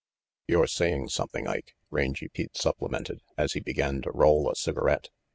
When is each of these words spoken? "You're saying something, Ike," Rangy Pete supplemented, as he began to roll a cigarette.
"You're 0.47 0.65
saying 0.65 1.09
something, 1.09 1.47
Ike," 1.47 1.75
Rangy 1.91 2.27
Pete 2.27 2.57
supplemented, 2.57 3.21
as 3.37 3.53
he 3.53 3.59
began 3.59 4.01
to 4.01 4.11
roll 4.11 4.49
a 4.49 4.55
cigarette. 4.55 5.09